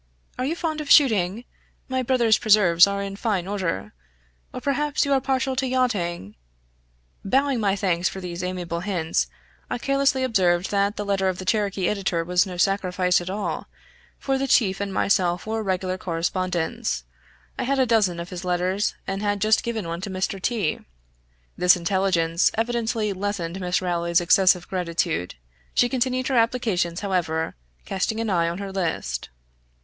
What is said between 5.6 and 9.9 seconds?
yachting" Bowing my thanks for these amiable hints, I